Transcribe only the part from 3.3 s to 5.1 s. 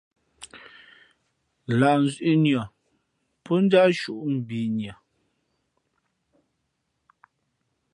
pó njáʼ shūʼ mbǐnʉα.